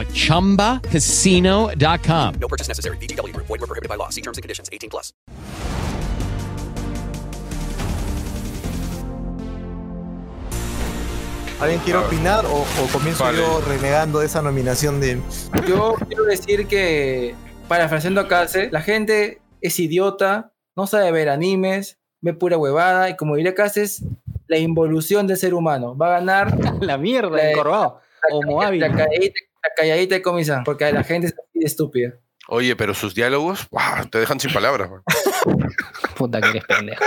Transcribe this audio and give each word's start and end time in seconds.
at 0.00 0.08
ChumbaCasino.com. 0.08 2.34
No 2.40 2.48
purchase 2.48 2.68
necessary. 2.68 2.98
VGW 2.98 3.32
Group. 3.32 3.46
Void 3.46 3.60
were 3.60 3.66
prohibited 3.66 3.88
by 3.88 3.96
law. 3.96 4.10
See 4.10 4.20
terms 4.20 4.36
and 4.38 4.42
conditions. 4.42 4.68
18 4.70 4.90
plus. 4.90 5.12
¿Alguien 11.60 11.80
quiere 11.80 11.98
opinar 12.00 12.44
o, 12.44 12.58
o 12.60 12.86
comienzo 12.92 13.24
Vale. 13.24 13.38
yo 13.38 13.62
renegando 13.66 14.18
de 14.20 14.26
esa 14.26 14.42
nominación 14.42 15.00
de... 15.00 15.18
Yo 15.66 15.94
quiero 16.06 16.24
decir 16.24 16.66
que, 16.66 17.34
parafraseando 17.66 18.20
a 18.20 18.28
Case, 18.28 18.68
la 18.70 18.82
gente 18.82 19.40
es 19.62 19.78
idiota, 19.80 20.52
no 20.76 20.86
sabe 20.86 21.10
ver 21.12 21.30
animes, 21.30 21.98
ve 22.20 22.34
pura 22.34 22.58
huevada, 22.58 23.08
y 23.08 23.16
como 23.16 23.36
diría 23.36 23.54
Cases, 23.54 24.04
la 24.48 24.58
involución 24.58 25.26
del 25.26 25.38
ser 25.38 25.54
humano. 25.54 25.96
Va 25.96 26.08
a 26.08 26.20
ganar 26.20 26.58
La 26.82 26.98
mierda, 26.98 27.38
La- 27.38 27.50
encorvado. 27.52 28.00
La 28.30 28.66
hábil. 28.66 28.80
calladita, 28.82 29.40
la 29.54 29.55
calladita 29.76 30.14
de 30.16 30.22
Comisán, 30.22 30.64
porque 30.64 30.90
la 30.92 31.04
gente 31.04 31.28
es 31.28 31.34
así 31.34 31.58
de 31.60 31.66
estúpida. 31.66 32.14
Oye, 32.48 32.76
pero 32.76 32.94
sus 32.94 33.14
diálogos, 33.14 33.68
te 34.10 34.18
dejan 34.18 34.38
sin 34.40 34.52
palabras. 34.52 34.88
Puta 36.16 36.40
que 36.40 36.48
eres 36.48 36.64
pendejo. 36.64 37.04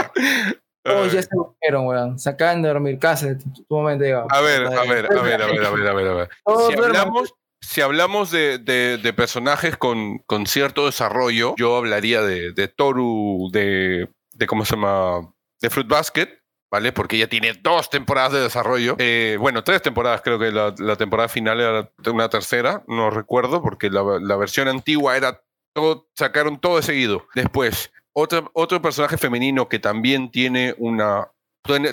Oh, 0.86 1.04
Ay. 1.04 1.10
ya 1.10 1.22
se 1.22 1.30
durmieron, 1.32 1.88
weón. 1.88 2.20
Se 2.20 2.30
acaban 2.30 2.62
de 2.62 2.70
dormir. 2.70 3.00
Tu, 3.00 3.66
momento 3.70 4.04
llegado. 4.06 4.28
A 4.30 4.42
ver, 4.42 4.66
a 4.66 4.70
ver, 4.70 5.08
a 5.12 5.22
ver, 5.22 5.42
a 5.42 5.48
ver, 5.48 5.66
a 5.66 5.70
ver, 5.72 5.88
a 5.88 5.94
ver, 5.94 6.08
a 6.08 6.14
ver. 6.14 6.30
Todos 6.46 6.74
Si 6.74 6.80
hablamos, 6.80 7.34
si 7.62 7.82
hablamos 7.82 8.32
de, 8.32 8.58
de- 8.60 8.98
de 8.98 9.14
personajes 9.14 9.78
con, 9.78 10.20
con 10.20 10.46
cierto 10.48 10.86
desarrollo, 10.86 11.54
yo 11.58 11.76
hablaría 11.78 12.22
de, 12.22 12.54
de 12.54 12.68
Toru, 12.70 13.50
de, 13.52 14.10
de 14.34 14.48
cómo 14.48 14.66
se 14.66 14.76
llama, 14.76 15.34
de 15.62 15.70
Fruit 15.70 15.88
Basket, 15.88 16.39
¿vale? 16.72 16.92
Porque 16.92 17.16
ella 17.16 17.28
tiene 17.28 17.54
dos 17.54 17.90
temporadas 17.90 18.34
de 18.34 18.42
desarrollo. 18.42 18.96
Eh, 19.00 19.38
bueno, 19.40 19.64
tres 19.64 19.82
temporadas, 19.82 20.22
creo 20.22 20.40
que 20.40 20.52
la, 20.52 20.74
la 20.78 20.96
temporada 20.96 21.30
final 21.30 21.60
era 21.60 21.92
una 22.12 22.30
tercera, 22.30 22.84
no 22.88 23.10
recuerdo, 23.10 23.62
porque 23.62 23.90
la, 23.90 24.04
la 24.22 24.36
versión 24.36 24.68
antigua 24.68 25.18
era 25.18 25.42
todo, 25.74 26.10
sacaron 26.16 26.60
todo 26.60 26.78
de 26.78 26.84
seguido. 26.84 27.28
Después, 27.36 27.92
otro, 28.14 28.52
otro 28.54 28.82
personaje 28.82 29.18
femenino 29.18 29.70
que 29.70 29.80
también 29.80 30.32
tiene 30.32 30.76
una 30.78 31.30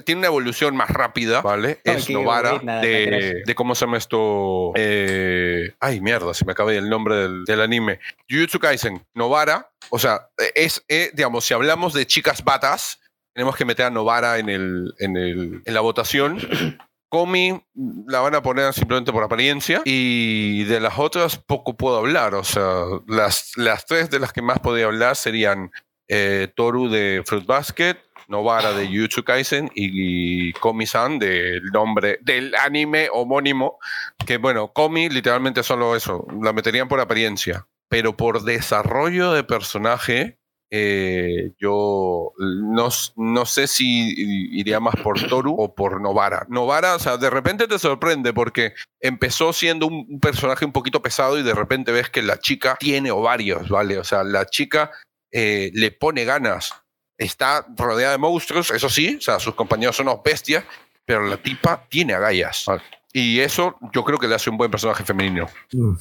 tiene 0.05 0.19
una 0.21 0.29
evolución 0.29 0.77
más 0.77 0.89
rápida, 0.89 1.43
¿vale? 1.43 1.81
Es 1.85 2.09
Novara 2.09 2.59
de, 2.81 3.43
cómo 3.55 3.75
se 3.75 3.85
llama 3.85 3.99
esto. 3.99 4.73
Eh, 4.77 5.75
ay, 5.81 6.01
mierda, 6.01 6.33
se 6.35 6.45
me 6.45 6.53
acaba 6.53 6.73
el 6.73 6.89
nombre 6.89 7.17
del, 7.17 7.45
del 7.45 7.61
anime. 7.61 7.99
Jujutsu 8.31 8.59
Kaisen, 8.59 9.05
Novara. 9.13 9.71
O 9.91 9.99
sea, 9.99 10.29
es, 10.55 10.85
eh, 10.89 11.11
digamos, 11.13 11.45
si 11.45 11.53
hablamos 11.53 11.93
de 11.93 12.07
chicas 12.07 12.43
batas, 12.45 13.01
tenemos 13.37 13.55
que 13.55 13.67
meter 13.67 13.85
a 13.85 13.91
Novara 13.91 14.39
en, 14.39 14.49
el, 14.49 14.95
en, 14.99 15.15
el, 15.19 15.63
en 15.63 15.75
la 15.75 15.83
votación. 15.83 16.39
Komi 17.11 17.63
la 18.09 18.21
van 18.21 18.35
a 18.35 18.41
poner 18.41 18.73
simplemente 18.73 19.13
por 19.13 19.23
apariencia 19.23 19.83
y 19.85 20.65
de 20.65 20.81
las 20.81 20.99
otras 20.99 21.37
poco 21.37 21.77
puedo 21.77 21.99
hablar. 21.99 22.35
O 22.35 22.43
sea, 22.43 22.85
las, 23.07 23.53
las 23.57 23.85
tres 23.85 24.09
de 24.09 24.21
las 24.21 24.33
que 24.33 24.41
más 24.41 24.59
podría 24.61 24.87
hablar 24.87 25.17
serían 25.17 25.71
eh, 26.09 26.49
Toru 26.57 26.89
de 26.89 27.23
Fruit 27.27 27.45
Basket, 27.45 27.99
Novara 28.27 28.73
de 28.73 28.87
Jujutsu 28.87 29.23
Kaisen 29.23 29.71
y, 29.75 30.55
Komi-san 30.55 31.19
del 31.19 31.63
nombre 31.75 32.19
del 32.23 32.55
anime 32.55 33.11
homónimo. 33.13 33.79
Que 34.27 34.39
bueno, 34.39 34.73
Komi 34.73 35.11
literalmente 35.11 35.63
solo 35.63 35.95
eso, 35.95 36.27
la 36.43 36.55
meterían 36.55 36.89
por 36.89 37.01
apariencia. 37.01 37.69
Pero 37.91 38.17
por 38.17 38.45
desarrollo 38.45 39.33
de 39.33 39.45
personaje, 39.45 40.39
eh, 40.71 41.53
yo 41.59 42.33
no, 42.39 42.89
no 43.17 43.47
sé 43.47 43.67
si 43.69 44.15
iría 44.59 44.81
más 44.81 44.97
por 44.97 45.21
Toru 45.29 45.55
o 45.59 45.75
por 45.75 46.01
Novara. 46.01 46.47
Novara, 46.49 46.97
o 46.97 46.99
sea, 46.99 47.17
de 47.17 47.31
repente 47.31 47.69
te 47.69 47.79
sorprende 47.79 48.33
porque 48.33 48.75
empezó 49.01 49.53
siendo 49.53 49.87
un, 49.87 50.19
personaje 50.21 50.65
un 50.65 50.73
poquito 50.73 51.03
pesado 51.03 51.39
y 51.39 51.43
de 51.43 51.55
repente 51.55 51.93
ves 51.93 52.11
que 52.11 52.23
la 52.23 52.39
chica 52.39 52.77
tiene 52.81 53.11
ovarios, 53.11 53.69
¿vale? 53.69 53.99
O 53.99 54.05
sea, 54.05 54.25
la 54.25 54.47
chica 54.47 54.91
eh, 55.31 55.71
le 55.75 55.93
pone 55.93 56.25
ganas. 56.25 56.73
Está 57.19 57.67
rodeada 57.77 58.13
de 58.13 58.19
monstruos, 58.19 58.71
eso 58.71 58.91
sí, 58.91 59.17
o 59.17 59.21
sea, 59.23 59.39
sus 59.39 59.55
compañeros 59.55 59.97
son 59.97 60.09
unos 60.09 60.23
bestias, 60.23 60.65
pero 61.05 61.25
la 61.27 61.39
tipa 61.39 61.87
tiene 61.89 62.13
agallas. 62.13 62.67
Y 63.13 63.41
eso 63.41 63.79
yo 63.95 64.05
creo 64.05 64.19
que 64.19 64.29
le 64.29 64.35
hace 64.35 64.51
un 64.51 64.59
buen 64.59 64.71
personaje 64.71 65.05
femenino. 65.05 65.49
Mm. 65.73 65.95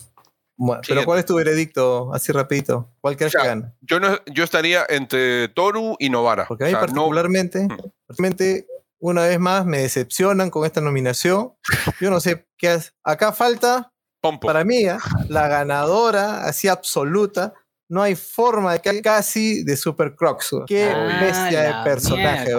Bueno, 0.57 0.81
pero. 0.87 1.03
¿cuál 1.05 1.19
es 1.19 1.25
tu 1.25 1.35
veredicto? 1.35 2.13
Así 2.13 2.31
rapidito. 2.31 2.89
¿Cuál 3.01 3.17
crees 3.17 3.29
O 3.29 3.31
sea, 3.33 3.41
que 3.41 3.47
gana? 3.49 3.75
Yo, 3.81 3.99
no, 3.99 4.17
yo 4.25 4.43
estaría 4.43 4.85
entre 4.87 5.49
Toru 5.49 5.95
y 5.99 6.09
Novara. 6.09 6.45
Porque 6.47 6.63
a 6.63 6.67
mí 6.67 6.73
O 6.73 6.77
sea, 6.77 6.87
no- 6.87 6.93
particularmente, 6.93 7.67
particularmente, 8.07 8.67
una 8.99 9.23
vez 9.23 9.39
más 9.39 9.65
me 9.65 9.79
decepcionan 9.79 10.49
con 10.49 10.65
esta 10.65 10.79
nominación. 10.81 11.53
Yo 11.99 12.09
no 12.09 12.19
sé 12.21 12.47
qué 12.57 12.69
hace. 12.69 12.91
Acá 13.03 13.33
falta, 13.33 13.91
Pompo. 14.21 14.47
para 14.47 14.63
mí, 14.63 14.85
¿ah? 14.87 14.99
la 15.27 15.47
ganadora, 15.47 16.45
así 16.45 16.67
absoluta. 16.67 17.53
No 17.87 18.01
hay 18.01 18.15
forma 18.15 18.73
de 18.73 18.79
que 18.79 19.01
casi 19.01 19.63
de 19.63 19.75
Super 19.77 20.15
Crocs. 20.15 20.55
Qué 20.65 20.85
Ah, 20.89 21.19
bestia 21.21 21.61
de 21.61 21.83
personaje. 21.83 22.53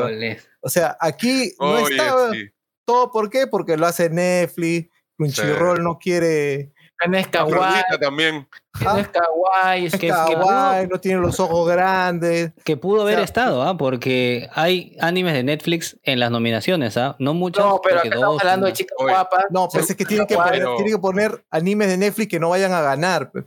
O 0.61 0.69
sea, 0.69 0.97
aquí 1.01 1.53
no 1.59 1.67
Oye, 1.83 1.97
está. 1.97 2.31
sí. 2.33 2.49
¿Todo 2.85 3.11
por 3.11 3.29
qué? 3.31 3.47
Porque 3.49 3.77
lo 3.77 3.87
hace 3.87 4.09
Netflix. 4.11 4.89
Crunchyroll 5.19 5.83
no 5.83 5.99
quiere. 5.99 6.73
No 7.07 7.19
es 7.19 7.29
kawaii, 7.29 7.55
Afrodita 7.55 7.99
también. 8.01 8.49
no 8.83 8.97
es 8.97 9.09
kawaii, 9.09 9.87
es 9.87 9.95
Es 9.95 10.01
que 10.01 10.09
no 10.09 11.01
tiene 11.01 11.21
los 11.21 11.39
ojos 11.41 11.69
grandes. 11.69 12.53
Que 12.65 12.77
pudo 12.77 13.03
haber 13.03 13.17
sea, 13.17 13.25
estado, 13.25 13.63
¿ah? 13.63 13.77
Porque 13.77 14.49
hay 14.55 14.97
animes 15.01 15.35
de 15.35 15.43
Netflix 15.43 15.99
en 16.05 16.21
las 16.21 16.31
nominaciones, 16.31 16.97
¿ah? 16.97 17.15
No 17.19 17.35
muchas. 17.35 17.65
No, 17.65 17.81
pero 17.83 17.97
acá 17.97 18.03
que 18.03 18.09
estamos 18.09 18.35
dos, 18.35 18.41
hablando 18.41 18.67
de 18.67 18.73
¿no? 18.73 18.77
chicas 18.77 18.97
Oye. 18.99 19.13
guapas. 19.13 19.45
No, 19.51 19.69
pues 19.69 19.91
es 19.91 19.97
que 19.97 20.05
tiene 20.05 20.27
que, 20.27 20.37
poner, 20.37 20.65
que 20.87 20.99
poner 20.99 21.45
animes 21.51 21.89
de 21.89 21.99
Netflix 21.99 22.29
que 22.29 22.41
no 22.41 22.49
vayan 22.49 22.73
a 22.73 22.81
ganar. 22.81 23.31
pe. 23.33 23.45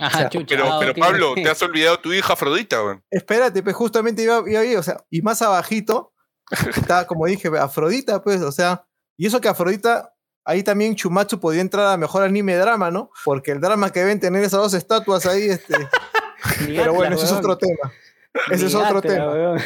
Ah, 0.00 0.10
sea, 0.10 0.28
chucha, 0.28 0.46
Pero, 0.48 0.72
ah, 0.72 0.76
pero. 0.78 0.94
Pablo, 0.94 1.34
te 1.34 1.48
has 1.48 1.62
olvidado 1.62 1.98
tu 1.98 2.12
hija 2.12 2.34
Afrodita, 2.34 2.82
weón. 2.82 3.02
Espérate, 3.10 3.62
pues 3.62 3.74
justamente 3.74 4.22
iba, 4.22 4.42
iba 4.46 4.60
ahí, 4.60 4.76
o 4.76 4.82
sea, 4.82 4.98
y 5.10 5.22
más 5.22 5.40
abajito, 5.42 6.12
está 6.76 7.06
como 7.06 7.26
dije, 7.26 7.48
Afrodita, 7.58 8.22
pues, 8.22 8.42
o 8.42 8.52
sea, 8.52 8.86
y 9.16 9.26
eso 9.26 9.40
que 9.40 9.48
Afrodita, 9.48 10.13
ahí 10.44 10.62
también 10.62 10.94
Chumatsu 10.94 11.40
podía 11.40 11.60
entrar 11.60 11.86
a 11.86 11.96
mejor 11.96 12.22
anime 12.22 12.56
drama, 12.56 12.90
¿no? 12.90 13.10
Porque 13.24 13.52
el 13.52 13.60
drama 13.60 13.90
que 13.90 14.00
deben 14.00 14.20
tener 14.20 14.42
esas 14.44 14.60
dos 14.60 14.74
estatuas 14.74 15.26
ahí, 15.26 15.48
este, 15.48 15.74
pero 16.66 16.94
bueno, 16.94 17.16
ese 17.16 17.24
es 17.24 17.32
otro 17.32 17.56
tema. 17.58 17.92
Ese 18.50 18.66
es 18.66 18.74
otro 18.74 19.00
tema. 19.00 19.56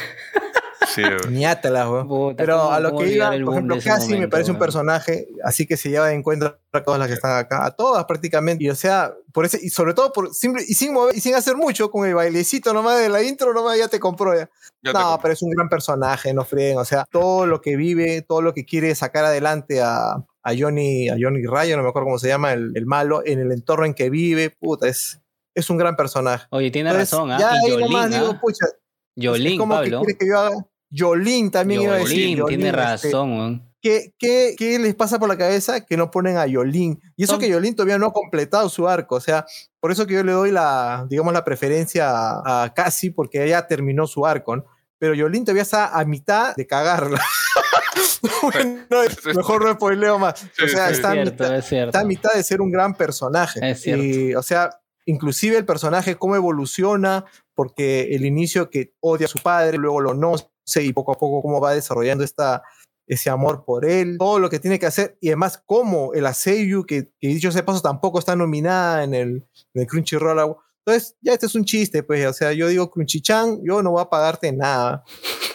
Sí, 0.98 1.08
weón. 1.08 1.20
Ni 1.34 1.44
átalas, 1.46 1.88
weón. 1.88 2.08
Puta, 2.08 2.36
Pero 2.36 2.58
¿cómo- 2.58 2.70
a 2.72 2.80
lo 2.80 2.96
que 2.96 3.12
iba, 3.12 3.28
por 3.30 3.54
ejemplo, 3.54 3.74
de 3.74 3.78
ese 3.80 3.88
casi 3.88 4.08
me 4.08 4.14
momento, 4.14 4.30
parece 4.30 4.50
un 4.50 4.58
personaje, 4.58 5.28
así 5.44 5.66
que 5.66 5.76
se 5.76 5.90
lleva 5.90 6.12
en 6.12 6.22
cuenta 6.22 6.58
a 6.72 6.82
todas 6.82 6.98
las 6.98 7.08
que 7.08 7.14
están 7.14 7.36
acá, 7.38 7.64
a 7.64 7.70
todas 7.70 8.04
prácticamente. 8.04 8.64
Y 8.64 8.70
o 8.70 8.74
sea, 8.74 9.14
por 9.32 9.44
ese, 9.44 9.58
y 9.62 9.70
sobre 9.70 9.94
todo 9.94 10.12
por 10.12 10.34
simple, 10.34 10.64
y 10.66 10.74
sin 10.74 10.92
mover, 10.92 11.16
y 11.16 11.20
sin 11.20 11.34
hacer 11.34 11.56
mucho, 11.56 11.90
con 11.90 12.06
el 12.08 12.14
bailecito 12.14 12.72
nomás 12.72 12.98
de 12.98 13.08
la 13.08 13.22
intro, 13.22 13.52
nomás 13.54 13.78
ya 13.78 13.88
te 13.88 14.00
compró 14.00 14.34
ya. 14.36 14.46
Te 14.82 14.92
no, 14.92 15.18
pero 15.20 15.34
es 15.34 15.42
un 15.42 15.50
gran 15.50 15.68
personaje, 15.68 16.32
no 16.34 16.44
fríen. 16.44 16.78
O 16.78 16.84
sea, 16.84 17.04
todo 17.10 17.46
lo 17.46 17.60
que 17.60 17.76
vive, 17.76 18.22
todo 18.22 18.42
lo 18.42 18.54
que 18.54 18.64
quiere 18.64 18.94
sacar 18.94 19.24
adelante 19.24 19.80
a, 19.82 20.12
a 20.42 20.52
Johnny, 20.58 21.08
a 21.08 21.16
Johnny 21.20 21.44
Rayo, 21.46 21.76
no 21.76 21.82
me 21.82 21.88
acuerdo 21.88 22.06
cómo 22.06 22.18
se 22.18 22.28
llama, 22.28 22.52
el, 22.52 22.72
el 22.74 22.86
malo, 22.86 23.22
en 23.24 23.40
el 23.40 23.52
entorno 23.52 23.84
en 23.86 23.94
que 23.94 24.08
vive, 24.10 24.50
puta, 24.50 24.88
es, 24.88 25.20
es 25.54 25.68
un 25.70 25.76
gran 25.76 25.96
personaje. 25.96 26.46
Oye, 26.50 26.70
tiene 26.70 26.90
Entonces, 26.90 27.12
razón, 27.12 27.32
¿ah? 27.32 27.38
ya 27.38 27.52
Y 27.66 27.70
ahí 27.72 27.76
nomás 27.80 28.04
Yolín, 28.06 28.20
digo, 28.20 28.32
¿ah? 28.34 28.40
pucha, 28.40 28.64
es 28.66 28.74
Yolín, 29.16 29.58
como 29.58 29.74
que 29.74 29.80
Pablo. 29.90 29.98
quiere 30.00 30.18
que 30.18 30.26
yo 30.28 30.38
haga. 30.38 30.56
Yolín 30.90 31.50
también 31.50 31.82
iba 31.82 31.94
a 31.94 31.98
decir. 31.98 32.36
Yolín, 32.36 32.46
tiene 32.46 32.64
Yolín, 32.64 32.66
este, 32.66 33.10
razón. 33.10 33.64
¿Qué 33.80 34.12
¿qué, 34.18 34.54
qué, 34.58 34.78
les 34.78 34.94
pasa 34.94 35.18
por 35.18 35.28
la 35.28 35.38
cabeza 35.38 35.84
que 35.86 35.96
no 35.96 36.10
ponen 36.10 36.36
a 36.36 36.46
Yolín? 36.46 37.00
Y 37.16 37.24
eso 37.24 37.38
que 37.38 37.48
Yolín 37.48 37.76
todavía 37.76 37.98
no 37.98 38.06
ha 38.06 38.12
completado 38.12 38.68
su 38.68 38.88
arco, 38.88 39.16
o 39.16 39.20
sea, 39.20 39.46
por 39.80 39.92
eso 39.92 40.06
que 40.06 40.14
yo 40.14 40.24
le 40.24 40.32
doy 40.32 40.50
la, 40.50 41.06
digamos, 41.08 41.32
la 41.32 41.44
preferencia 41.44 42.10
a, 42.10 42.64
a 42.64 42.74
Cassie, 42.74 43.12
porque 43.12 43.44
ella 43.44 43.66
terminó 43.66 44.06
su 44.06 44.26
arco, 44.26 44.56
¿no? 44.56 44.64
Pero 44.98 45.14
Yolín 45.14 45.44
todavía 45.44 45.62
está 45.62 45.96
a 45.96 46.04
mitad 46.04 46.54
de 46.56 46.66
cagarla. 46.66 47.20
Bueno, 48.42 48.86
no, 48.90 48.98
mejor 49.34 49.64
no 49.64 49.72
spoileo 49.72 50.18
más. 50.18 50.44
o 50.62 50.68
sea, 50.68 50.88
sí. 50.88 50.94
está, 50.94 51.10
a 51.10 51.14
Cierto, 51.14 51.32
mitad, 51.32 51.56
es 51.56 51.64
cierto. 51.66 51.88
está 51.88 52.00
a 52.00 52.04
mitad 52.04 52.32
de 52.32 52.42
ser 52.42 52.60
un 52.60 52.70
gran 52.70 52.94
personaje. 52.94 53.60
Es 53.62 53.82
cierto. 53.82 54.04
Y, 54.04 54.34
o 54.34 54.42
sea, 54.42 54.70
inclusive 55.06 55.56
el 55.56 55.64
personaje, 55.64 56.16
cómo 56.16 56.36
evoluciona, 56.36 57.24
porque 57.54 58.14
el 58.14 58.24
inicio 58.24 58.70
que 58.70 58.94
odia 59.00 59.26
a 59.26 59.30
su 59.30 59.38
padre, 59.38 59.78
luego 59.78 60.00
lo 60.00 60.14
conoce 60.68 60.84
y 60.84 60.92
poco 60.92 61.12
a 61.12 61.18
poco 61.18 61.42
cómo 61.42 61.60
va 61.60 61.74
desarrollando 61.74 62.24
esta, 62.24 62.62
ese 63.06 63.30
amor 63.30 63.64
por 63.64 63.84
él, 63.84 64.16
todo 64.18 64.38
lo 64.38 64.50
que 64.50 64.58
tiene 64.58 64.78
que 64.78 64.86
hacer 64.86 65.16
y 65.20 65.28
además 65.28 65.62
cómo 65.64 66.12
el 66.14 66.26
Aseiyu, 66.26 66.84
que, 66.84 67.10
que 67.20 67.28
dicho 67.28 67.50
sea 67.50 67.64
paso 67.64 67.80
tampoco 67.80 68.18
está 68.18 68.36
nominada 68.36 69.04
en 69.04 69.14
el, 69.14 69.28
en 69.74 69.82
el 69.82 69.86
Crunchyroll. 69.86 70.56
Entonces, 70.84 71.16
ya 71.20 71.34
este 71.34 71.46
es 71.46 71.54
un 71.54 71.64
chiste, 71.64 72.02
pues, 72.02 72.26
o 72.26 72.32
sea, 72.32 72.52
yo 72.52 72.68
digo, 72.68 72.90
Crunchychan, 72.90 73.60
yo 73.62 73.82
no 73.82 73.90
voy 73.90 74.02
a 74.02 74.08
pagarte 74.08 74.52
nada. 74.52 75.04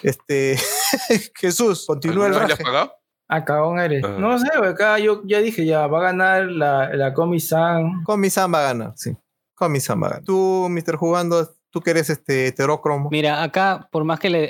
Este, 0.04 0.58
Jesús, 1.36 1.86
continúa 1.88 2.28
el 2.28 2.34
¿Alguna 2.34 2.40
vez 2.40 2.48
le 2.48 2.54
has 2.54 2.60
raje. 2.60 2.64
pagado? 2.64 2.94
Ah, 3.30 3.46
cagón 3.46 3.80
eres. 3.80 4.04
Ah. 4.04 4.16
No 4.20 4.38
sé, 4.38 4.48
acá 4.64 5.00
yo 5.00 5.24
ya 5.26 5.40
dije, 5.40 5.66
ya 5.66 5.88
va 5.88 6.00
a 6.00 6.04
ganar 6.04 6.46
la, 6.46 6.94
la 6.94 7.14
Comi-san. 7.14 8.04
Con 8.04 8.20
mi 8.20 8.30
San 8.30 8.54
va 8.54 8.60
a 8.60 8.74
ganar, 8.74 8.94
sí. 8.96 9.16
Con 9.56 9.72
mi 9.72 9.80
San 9.80 10.02
va 10.02 10.08
a 10.08 10.10
ganar. 10.12 10.26
Tú, 10.26 10.68
Mr. 10.70 10.98
Jugando, 10.98 11.50
tú 11.72 11.82
que 11.82 11.92
eres 11.92 12.12
este 12.12 12.48
heterócromo. 12.48 13.10
Mira, 13.10 13.42
acá, 13.42 13.88
por 13.92 14.04
más 14.04 14.20
que 14.20 14.30
le 14.30 14.50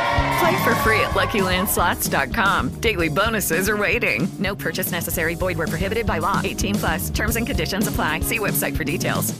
Play 0.41 0.57
for 0.63 0.73
free 0.83 0.99
at 1.01 1.11
LuckyLandSlots.com. 1.11 2.69
Daily 2.81 3.09
bonuses 3.09 3.69
are 3.69 3.77
waiting. 3.77 4.27
No 4.39 4.55
purchase 4.55 4.91
necessary. 4.91 5.35
Void 5.35 5.57
were 5.57 5.67
prohibited 5.67 6.05
by 6.07 6.19
law. 6.19 6.41
18 6.43 6.75
plus. 6.75 7.09
Terms 7.11 7.35
and 7.35 7.45
conditions 7.45 7.87
apply. 7.87 8.21
See 8.21 8.39
website 8.39 8.75
for 8.75 8.83
details. 8.83 9.33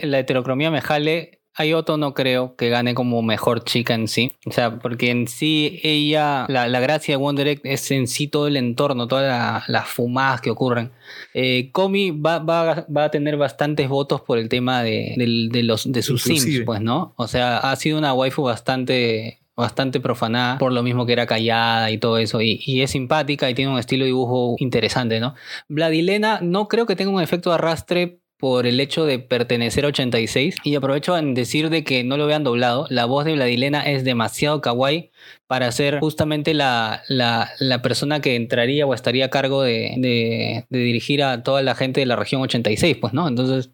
la 0.00 0.18
heterocromía 0.18 0.70
me 0.70 0.80
jale, 0.80 1.40
Ayoto 1.56 1.96
no 1.96 2.14
creo 2.14 2.54
que 2.56 2.68
gane 2.70 2.94
como 2.94 3.20
mejor 3.22 3.64
chica 3.64 3.94
en 3.94 4.06
sí. 4.08 4.30
O 4.46 4.52
sea, 4.52 4.78
porque 4.78 5.10
en 5.10 5.26
sí 5.28 5.80
ella, 5.82 6.46
la, 6.48 6.68
la 6.68 6.78
gracia 6.80 7.16
de 7.18 7.22
One 7.24 7.36
Direct 7.36 7.66
es 7.66 7.90
en 7.90 8.06
sí 8.06 8.28
todo 8.28 8.46
el 8.46 8.56
entorno, 8.56 9.08
todas 9.08 9.24
la- 9.28 9.64
las 9.66 9.88
fumadas 9.88 10.40
que 10.40 10.50
ocurren. 10.50 10.92
Eh, 11.34 11.70
Komi 11.72 12.12
va, 12.12 12.38
va- 12.38 12.86
va 12.96 13.04
a 13.04 13.10
tener 13.10 13.36
bastantes 13.36 13.88
votos 13.88 14.20
por 14.20 14.38
el 14.38 14.48
tema 14.48 14.82
de, 14.84 15.14
del- 15.16 15.48
de 15.50 15.62
los, 15.64 15.90
de 15.90 16.02
sus 16.02 16.22
sims, 16.22 16.62
pues, 16.64 16.80
¿no? 16.80 17.12
O 17.16 17.26
sea, 17.26 17.58
ha 17.58 17.74
sido 17.76 17.98
una 17.98 18.12
waifu 18.14 18.42
bastante 18.44 19.40
bastante 19.58 20.00
profanada 20.00 20.56
por 20.58 20.72
lo 20.72 20.82
mismo 20.82 21.04
que 21.04 21.12
era 21.12 21.26
callada 21.26 21.90
y 21.90 21.98
todo 21.98 22.16
eso 22.18 22.40
y, 22.40 22.60
y 22.64 22.80
es 22.82 22.92
simpática 22.92 23.50
y 23.50 23.54
tiene 23.54 23.70
un 23.72 23.78
estilo 23.78 24.04
de 24.04 24.10
dibujo 24.10 24.54
interesante, 24.58 25.20
¿no? 25.20 25.34
Vladilena 25.68 26.38
no 26.42 26.68
creo 26.68 26.86
que 26.86 26.96
tenga 26.96 27.10
un 27.10 27.20
efecto 27.22 27.50
de 27.50 27.54
arrastre 27.56 28.20
por 28.38 28.66
el 28.68 28.78
hecho 28.78 29.04
de 29.04 29.18
pertenecer 29.18 29.84
a 29.84 29.88
86 29.88 30.56
y 30.62 30.76
aprovecho 30.76 31.18
en 31.18 31.34
decir 31.34 31.70
de 31.70 31.82
que 31.82 32.04
no 32.04 32.16
lo 32.16 32.26
vean 32.26 32.44
doblado, 32.44 32.86
la 32.88 33.04
voz 33.04 33.24
de 33.24 33.32
Vladilena 33.34 33.82
es 33.82 34.04
demasiado 34.04 34.60
kawaii 34.60 35.10
para 35.48 35.72
ser 35.72 35.98
justamente 35.98 36.54
la, 36.54 37.02
la, 37.08 37.50
la 37.58 37.82
persona 37.82 38.20
que 38.20 38.36
entraría 38.36 38.86
o 38.86 38.94
estaría 38.94 39.24
a 39.24 39.28
cargo 39.30 39.62
de, 39.62 39.94
de- 39.98 40.66
de 40.70 40.78
dirigir 40.78 41.24
a 41.24 41.42
toda 41.42 41.62
la 41.62 41.74
gente 41.74 41.98
de 41.98 42.06
la 42.06 42.14
región 42.14 42.40
86, 42.40 42.96
pues, 43.00 43.12
¿no? 43.12 43.26
Entonces, 43.26 43.70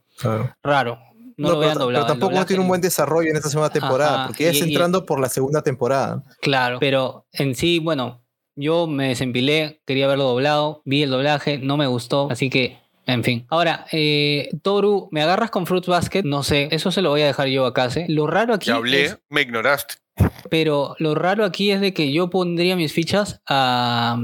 raro. 0.62 0.98
No, 1.36 1.48
lo 1.48 1.54
pero, 1.54 1.60
vean 1.60 1.72
pero 1.75 1.84
doblado. 1.84 2.06
el 2.06 2.12
tampoco 2.20 2.46
tiene 2.46 2.62
un 2.62 2.69
buen 2.69 2.81
desarrollo 2.81 3.31
en 3.31 3.36
esta 3.36 3.48
segunda 3.48 3.70
temporada, 3.70 4.14
Ajá, 4.14 4.26
porque 4.28 4.44
ya 4.44 4.50
es 4.50 4.56
y- 4.56 4.64
y- 4.64 4.69
entrando 4.69 5.04
por 5.04 5.20
la 5.20 5.28
segunda 5.28 5.62
temporada. 5.62 6.22
Claro, 6.40 6.78
pero 6.81 7.26
en 7.32 7.54
sí, 7.54 7.78
bueno, 7.81 8.22
yo 8.56 8.86
me 8.86 9.08
desempilé, 9.08 9.81
quería 9.86 10.06
verlo 10.06 10.25
doblado, 10.25 10.82
vi 10.84 11.02
el 11.02 11.10
doblaje, 11.10 11.58
no 11.58 11.76
me 11.76 11.86
gustó, 11.88 12.28
así 12.31 12.50
que, 12.50 12.78
en 13.06 13.25
fin. 13.25 13.46
Ahora, 13.50 13.84
eh, 13.92 14.48
Toru, 14.62 15.08
¿me 15.10 15.22
agarras 15.22 15.50
con 15.50 15.66
Fruits 15.66 15.88
Basket? 15.88 16.22
No 16.25 16.42
sé, 16.42 16.69
eso 16.70 16.90
se 16.92 17.02
lo 17.02 17.10
voy 17.10 17.22
a 17.22 17.26
dejar 17.26 17.48
yo 17.48 17.66
a 17.66 17.75
Case. 17.75 18.06
Lo 18.08 18.26
raro 18.28 18.54
aquí 18.54 18.69
Ya 18.69 18.76
hablé, 18.76 19.04
es- 19.06 19.19
me 19.28 19.42
ignoraste. 19.42 19.94
pero 20.50 20.94
lo 21.00 21.14
raro 21.16 21.44
aquí 21.44 21.70
es 21.72 21.80
de 21.80 21.92
que 21.92 22.12
yo 22.12 22.30
pondría 22.30 22.76
mis 22.76 22.92
fichas 22.92 23.40
a, 23.48 24.16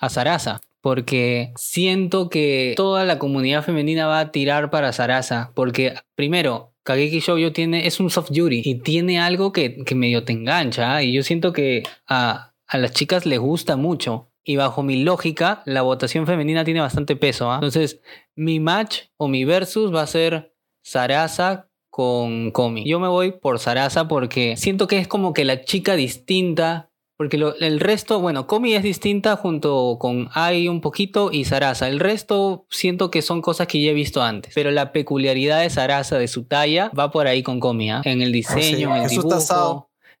a 0.00 0.08
Sarasa. 0.08 0.60
Porque 0.80 1.52
siento 1.56 2.28
que 2.28 2.74
toda 2.76 3.04
la 3.04 3.18
comunidad 3.18 3.64
femenina 3.64 4.06
va 4.06 4.20
a 4.20 4.30
tirar 4.30 4.70
para 4.70 4.92
Sarasa. 4.92 5.52
Porque, 5.54 5.94
primero, 6.14 6.74
Kageki 6.84 7.20
Shoujo 7.20 7.52
tiene, 7.52 7.86
es 7.86 8.00
un 8.00 8.10
soft 8.10 8.30
yuri 8.30 8.62
y 8.64 8.76
tiene 8.76 9.20
algo 9.20 9.52
que, 9.52 9.84
que 9.84 9.94
medio 9.94 10.24
te 10.24 10.32
engancha. 10.32 10.94
¿ah? 10.94 11.02
Y 11.02 11.12
yo 11.12 11.22
siento 11.22 11.52
que 11.52 11.82
a, 12.06 12.54
a 12.66 12.78
las 12.78 12.92
chicas 12.92 13.26
les 13.26 13.38
gusta 13.38 13.76
mucho. 13.76 14.30
Y 14.44 14.56
bajo 14.56 14.82
mi 14.82 15.02
lógica, 15.02 15.62
la 15.66 15.82
votación 15.82 16.26
femenina 16.26 16.64
tiene 16.64 16.80
bastante 16.80 17.16
peso. 17.16 17.50
¿ah? 17.50 17.56
Entonces, 17.56 18.00
mi 18.34 18.60
match 18.60 19.00
o 19.18 19.28
mi 19.28 19.44
versus 19.44 19.94
va 19.94 20.02
a 20.02 20.06
ser 20.06 20.54
Sarasa 20.82 21.68
con 21.90 22.52
Komi. 22.52 22.88
Yo 22.88 23.00
me 23.00 23.08
voy 23.08 23.32
por 23.32 23.58
Sarasa 23.58 24.08
porque 24.08 24.56
siento 24.56 24.86
que 24.86 24.98
es 24.98 25.08
como 25.08 25.32
que 25.32 25.44
la 25.44 25.62
chica 25.62 25.96
distinta. 25.96 26.87
Porque 27.18 27.36
lo- 27.36 27.56
el 27.56 27.80
resto, 27.80 28.20
bueno, 28.20 28.46
Komi 28.46 28.74
es 28.74 28.82
distinta 28.84 29.34
junto 29.34 29.96
con 29.98 30.28
Ai 30.34 30.68
un 30.68 30.80
poquito 30.80 31.30
y 31.32 31.44
Sarasa. 31.44 31.88
El 31.88 31.98
resto 31.98 32.64
siento 32.70 33.10
que 33.10 33.22
son 33.22 33.42
cosas 33.42 33.66
que 33.66 33.82
ya 33.82 33.90
he 33.90 33.94
visto 33.94 34.22
antes. 34.22 34.52
Pero 34.54 34.70
la 34.70 34.92
peculiaridad 34.92 35.60
de 35.60 35.68
Sarasa, 35.68 36.16
de 36.16 36.28
su 36.28 36.44
talla, 36.44 36.92
va 36.96 37.10
por 37.10 37.26
ahí 37.26 37.42
con 37.42 37.58
Komi. 37.58 37.90
¿ah? 37.90 38.02
En 38.04 38.22
el 38.22 38.30
diseño, 38.30 38.96
en 38.96 39.02
el 39.02 39.08
dibujo. 39.10 39.28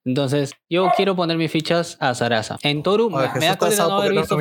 Entonces, 0.04 0.54
yo 0.68 0.90
quiero 0.96 1.14
poner 1.14 1.36
mis 1.36 1.52
fichas 1.52 1.96
a 2.00 2.14
Sarasa. 2.14 2.58
En 2.62 2.82
Toru, 2.82 3.14
Oye, 3.14 3.28
me, 3.34 3.40
me 3.40 3.46
da 3.46 3.56
Tasao, 3.56 3.88
no 3.90 3.94
¿por 3.96 4.02
qué 4.02 4.08
haber 4.08 4.18
visto 4.22 4.34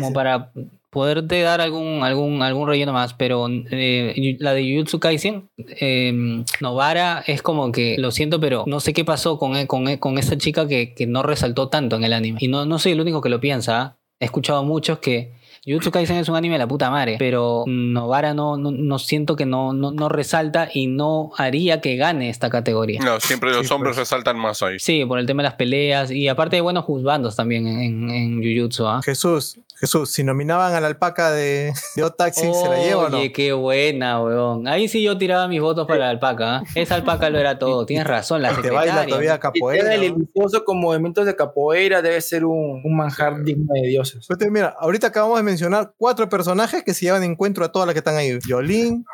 como 0.00 0.12
para 0.14 0.52
poderte 0.94 1.42
dar 1.42 1.60
algún, 1.60 2.02
algún, 2.02 2.40
algún 2.42 2.66
relleno 2.66 2.94
más, 2.94 3.12
pero 3.12 3.46
eh, 3.50 4.36
la 4.38 4.54
de 4.54 4.62
Jujutsu 4.62 4.98
Kaisen, 5.00 5.50
eh, 5.58 6.42
Novara 6.60 7.22
es 7.26 7.42
como 7.42 7.70
que, 7.72 7.96
lo 7.98 8.10
siento, 8.10 8.40
pero 8.40 8.64
no 8.66 8.80
sé 8.80 8.92
qué 8.94 9.04
pasó 9.04 9.38
con, 9.38 9.56
e- 9.56 9.66
con, 9.66 9.88
e- 9.88 9.98
con 9.98 10.16
esa 10.16 10.38
chica 10.38 10.66
que, 10.66 10.94
que 10.94 11.06
no 11.06 11.22
resaltó 11.22 11.68
tanto 11.68 11.96
en 11.96 12.04
el 12.04 12.12
anime. 12.14 12.38
Y 12.40 12.48
no, 12.48 12.64
no 12.64 12.78
soy 12.78 12.92
el 12.92 13.00
único 13.00 13.20
que 13.20 13.28
lo 13.28 13.40
piensa, 13.40 13.80
¿ah? 13.82 13.96
he 14.20 14.24
escuchado 14.24 14.60
a 14.60 14.62
muchos 14.62 14.98
que 15.00 15.32
Jujutsu 15.66 15.90
Kaisen 15.90 16.16
es 16.18 16.28
un 16.28 16.36
anime 16.36 16.54
de 16.56 16.58
la 16.58 16.68
puta 16.68 16.90
madre, 16.90 17.16
pero 17.18 17.64
Novara 17.66 18.34
no, 18.34 18.58
no, 18.58 18.70
no 18.70 18.98
siento 18.98 19.34
que 19.34 19.46
no, 19.46 19.72
no, 19.72 19.92
no 19.92 20.10
resalta 20.10 20.68
y 20.72 20.88
no 20.88 21.30
haría 21.38 21.80
que 21.80 21.96
gane 21.96 22.28
esta 22.28 22.50
categoría. 22.50 23.00
No, 23.02 23.18
siempre 23.18 23.50
los 23.50 23.66
Sí, 23.66 23.72
hombres 23.72 23.92
pues. 23.96 24.00
resaltan 24.00 24.38
más 24.38 24.62
ahí. 24.62 24.78
Sí, 24.78 25.06
por 25.06 25.18
el 25.18 25.24
tema 25.24 25.42
de 25.42 25.48
las 25.48 25.54
peleas 25.56 26.10
y 26.10 26.28
aparte 26.28 26.56
de 26.56 26.60
buenos 26.60 26.84
juzbandos 26.84 27.34
también 27.34 27.66
en, 27.66 28.10
en 28.10 28.42
Jujutsu, 28.42 28.86
¿ah? 28.86 29.00
Jesús, 29.02 29.58
Jesús, 29.80 30.10
si 30.12 30.22
nominaban 30.24 30.72
a 30.74 30.80
la 30.80 30.86
alpaca 30.86 31.30
de, 31.32 31.72
de 31.96 32.02
Otaxi, 32.04 32.40
¿se 32.42 32.68
la 32.68 32.78
lleva 32.78 33.04
o 33.04 33.08
no? 33.08 33.18
Oye, 33.18 33.32
qué 33.32 33.52
buena, 33.52 34.22
weón. 34.22 34.66
Ahí 34.68 34.88
sí 34.88 35.02
yo 35.02 35.18
tiraba 35.18 35.48
mis 35.48 35.60
votos 35.60 35.86
para 35.86 36.00
la 36.00 36.10
alpaca. 36.10 36.56
¿ah? 36.58 36.62
Esa 36.74 36.94
alpaca 36.94 37.28
lo 37.28 37.38
era 37.38 37.58
todo. 37.58 37.84
Tienes 37.86 38.06
razón, 38.06 38.40
la 38.42 38.52
Y 38.52 38.56
te 38.56 38.70
baila 38.70 38.80
secretaria. 38.80 39.06
todavía 39.08 39.40
capoeira. 39.40 39.94
el 39.94 40.04
ilusoso 40.04 40.64
con 40.64 40.80
movimientos 40.80 41.26
de 41.26 41.34
capoeira 41.36 42.02
debe 42.02 42.20
ser 42.20 42.44
un, 42.44 42.80
un 42.84 42.96
manjar 42.96 43.42
digno 43.42 43.66
de 43.74 43.88
dioses. 43.88 44.26
Entonces, 44.30 44.50
mira, 44.50 44.74
ahorita 44.78 45.08
acabamos 45.08 45.36
de 45.38 45.42
mencionar 45.42 45.92
cuatro 45.98 46.28
personajes 46.28 46.82
que 46.84 46.94
se 46.94 47.06
llevan 47.06 47.20
de 47.22 47.26
encuentro 47.26 47.64
a 47.64 47.72
todas 47.72 47.86
las 47.86 47.94
que 47.94 47.98
están 47.98 48.16
ahí. 48.16 48.38
Yolín, 48.46 49.04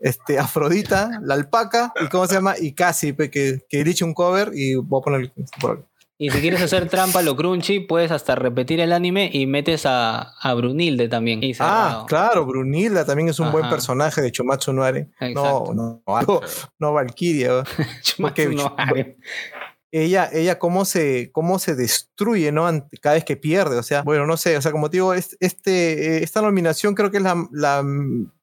este, 0.00 0.38
Afrodita, 0.38 1.10
la 1.22 1.34
alpaca, 1.34 1.92
y 2.04 2.08
cómo 2.08 2.26
se 2.26 2.34
llama, 2.34 2.54
y 2.58 2.72
Casi, 2.74 3.12
pe, 3.12 3.30
que, 3.30 3.60
que 3.68 3.78
dirige 3.78 4.04
un 4.04 4.14
cover 4.14 4.50
y 4.52 4.74
voy 4.74 5.00
a 5.00 5.04
poner 5.04 5.32
por 5.60 5.70
acá. 5.72 5.82
Y 6.24 6.30
si 6.30 6.40
quieres 6.40 6.62
hacer 6.62 6.88
trampa 6.88 7.20
lo 7.20 7.34
crunchy, 7.34 7.80
puedes 7.80 8.12
hasta 8.12 8.36
repetir 8.36 8.78
el 8.78 8.92
anime 8.92 9.28
y 9.32 9.46
metes 9.46 9.84
a, 9.86 10.34
a 10.40 10.54
Brunilde 10.54 11.08
también. 11.08 11.42
Y 11.42 11.52
Ah, 11.58 12.04
claro, 12.06 12.46
Brunilda 12.46 13.04
también 13.04 13.28
es 13.28 13.40
un 13.40 13.50
buen 13.50 13.68
personaje 13.68 14.22
de 14.22 14.30
Chomatsu 14.30 14.72
Noare. 14.72 15.08
Exacto. 15.18 15.74
No, 15.74 16.00
no, 16.06 16.20
no, 16.22 16.40
no 16.78 16.92
Valkyria. 16.92 17.64
porque- 18.20 18.46
No. 18.50 18.76
Ella, 19.92 20.28
ella 20.32 20.58
cómo 20.58 20.84
se, 20.84 21.30
cómo 21.32 21.58
se 21.58 21.74
destruye, 21.76 22.50
¿no? 22.50 22.66
Ante- 22.66 22.96
cada 22.98 23.14
vez 23.14 23.24
que 23.24 23.36
pierde. 23.36 23.76
O 23.78 23.82
sea, 23.82 24.02
bueno, 24.02 24.26
no 24.26 24.36
sé, 24.36 24.56
o 24.56 24.62
sea, 24.62 24.72
como 24.72 24.88
te 24.90 24.96
digo, 24.96 25.14
es- 25.14 25.36
este, 25.40 26.16
eh, 26.18 26.22
esta 26.24 26.40
nominación 26.42 26.94
creo 26.94 27.10
que 27.10 27.18
es 27.18 27.22
la, 27.22 27.46
la, 27.52 27.84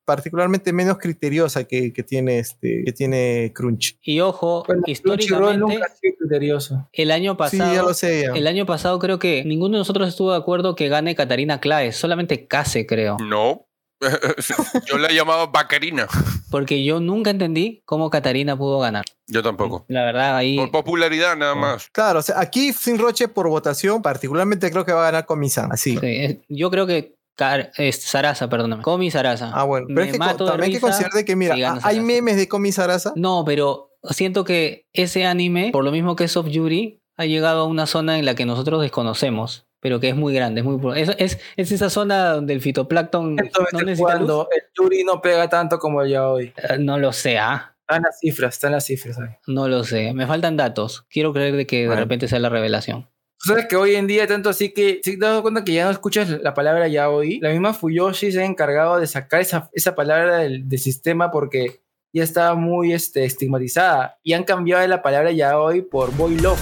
particularmente 0.05 0.73
menos 0.73 0.97
criteriosa 0.97 1.65
que, 1.65 1.93
que 1.93 2.03
tiene 2.03 2.39
este, 2.39 2.83
que 2.85 2.91
tiene 2.93 3.51
Crunch. 3.53 3.97
Y 4.01 4.19
ojo, 4.21 4.63
Bueno, 4.65 4.81
históricamente, 4.87 5.57
nunca 5.57 5.85
ha 5.85 5.95
sido 5.95 6.15
criterioso. 6.19 6.89
el 6.93 7.11
año 7.11 7.33
Sí, 7.33 7.37
pasado. 7.37 7.73
ya 7.75 7.81
lo 7.83 7.93
sé. 7.93 8.23
ya. 8.23 8.31
El 8.33 8.47
año 8.47 8.65
pasado 8.65 8.97
creo 8.97 9.19
que 9.19 9.43
ninguno 9.45 9.73
de 9.77 9.79
nosotros 9.81 10.07
estuvo 10.07 10.31
de 10.31 10.37
acuerdo 10.37 10.75
que 10.75 10.87
gane 10.89 11.15
Katarina 11.15 11.59
Claes, 11.59 11.95
solamente 11.95 12.47
Case 12.47 12.85
creo. 12.87 13.17
No, 13.19 13.67
Yo 14.87 14.97
la 14.97 15.09
he 15.09 15.13
llamado 15.15 15.49
Vaquerina. 15.51 16.07
Porque 16.49 16.83
yo 16.83 16.99
nunca 16.99 17.29
entendí 17.29 17.81
cómo 17.85 18.09
Katarina 18.09 18.57
pudo 18.57 18.79
ganar. 18.79 19.05
Yo 19.27 19.43
tampoco. 19.43 19.85
La 19.87 20.03
verdad, 20.03 20.35
ahí. 20.37 20.57
Por 20.57 20.71
popularidad 20.71 21.35
nada 21.35 21.53
más. 21.55 21.89
Claro, 21.91 22.19
o 22.19 22.21
sea, 22.21 22.39
aquí 22.39 22.73
sin 22.73 22.97
Roche 22.97 23.27
por 23.27 23.47
votación, 23.49 24.01
particularmente 24.01 24.71
creo 24.71 24.85
que 24.85 24.93
va 24.93 25.01
a 25.01 25.11
ganar 25.11 25.25
Comisan, 25.25 25.71
así. 25.71 25.97
Sí, 25.97 26.07
es- 26.07 26.37
yo 26.47 26.71
creo 26.71 26.87
que 26.87 27.15
Car- 27.35 27.71
es 27.77 28.01
Sarasa, 28.01 28.49
perdóname. 28.49 28.83
Comi 28.83 29.11
Sarasa. 29.11 29.51
Ah, 29.53 29.63
bueno, 29.63 29.87
pero 29.87 30.01
Me 30.01 30.05
es 30.07 30.11
que 30.13 30.17
mato 30.19 30.43
de 30.45 30.51
también 30.51 30.65
hay 30.71 30.75
que 30.75 30.81
considerar 30.81 31.13
de 31.13 31.23
que, 31.25 31.35
mira, 31.35 31.53
hay 31.55 31.61
Sarasa. 31.61 31.93
memes 32.01 32.35
de 32.37 32.47
Comi 32.47 32.71
Sarasa. 32.71 33.13
No, 33.15 33.43
pero 33.45 33.91
siento 34.09 34.43
que 34.43 34.87
ese 34.93 35.25
anime, 35.25 35.69
por 35.71 35.83
lo 35.85 35.91
mismo 35.91 36.15
que 36.15 36.27
Soft 36.27 36.49
Yuri, 36.49 36.99
ha 37.17 37.25
llegado 37.25 37.61
a 37.61 37.65
una 37.65 37.85
zona 37.85 38.17
en 38.17 38.25
la 38.25 38.33
que 38.35 38.45
nosotros 38.45 38.81
desconocemos, 38.81 39.67
pero 39.79 39.99
que 39.99 40.09
es 40.09 40.15
muy 40.15 40.33
grande, 40.33 40.61
es 40.61 40.65
muy 40.65 40.99
es, 40.99 41.09
es, 41.17 41.39
es 41.55 41.71
esa 41.71 41.89
zona 41.89 42.31
donde 42.33 42.53
el 42.53 42.61
fitoplancton 42.61 43.37
Entonces, 43.39 43.73
no 43.73 43.79
necesita 43.81 44.15
luz. 44.15 44.25
cuando 44.27 44.47
el 44.55 44.63
Yuri 44.77 45.03
no 45.03 45.21
pega 45.21 45.47
tanto 45.49 45.79
como 45.79 46.01
el 46.01 46.09
Yaoi. 46.11 46.53
Eh, 46.57 46.77
No 46.79 46.97
lo 46.97 47.11
sé, 47.13 47.37
ah, 47.37 47.75
Están 47.81 48.03
las 48.03 48.19
cifras, 48.19 48.53
están 48.55 48.71
las 48.73 48.85
cifras 48.85 49.17
ahí. 49.19 49.29
no 49.47 49.67
lo 49.67 49.83
sé. 49.83 50.13
Me 50.13 50.27
faltan 50.27 50.57
datos. 50.57 51.05
Quiero 51.09 51.33
creer 51.33 51.55
de 51.55 51.65
que 51.65 51.81
de 51.81 51.87
Bueno. 51.87 52.01
repente 52.01 52.27
sea 52.27 52.39
la 52.39 52.49
revelación. 52.49 53.07
Tú 53.41 53.47
sabes 53.53 53.67
que 53.67 53.77
hoy 53.77 53.95
en 53.95 54.05
día, 54.05 54.27
tanto 54.27 54.49
así 54.49 54.73
que, 54.73 54.99
si 55.01 55.17
te 55.17 55.25
das 55.25 55.41
cuenta 55.41 55.63
que 55.63 55.71
ya 55.73 55.85
no 55.85 55.91
escuchas 55.91 56.29
la 56.29 56.53
palabra 56.53 56.89
yaoi, 56.89 57.39
la 57.39 57.49
misma 57.51 57.73
Fuyoshi 57.73 58.33
se 58.33 58.41
ha 58.41 58.45
encargado 58.45 58.99
de 58.99 59.07
sacar 59.07 59.39
esa, 59.39 59.69
esa 59.71 59.95
palabra 59.95 60.39
del, 60.39 60.67
del 60.67 60.77
sistema 60.79 61.31
porque 61.31 61.79
ya 62.11 62.23
estaba 62.23 62.53
muy 62.55 62.91
este, 62.91 63.23
estigmatizada 63.23 64.19
y 64.23 64.33
han 64.33 64.43
cambiado 64.43 64.85
la 64.87 65.01
palabra 65.01 65.31
yaoi 65.31 65.83
por 65.83 66.13
boy 66.17 66.37
love. 66.37 66.59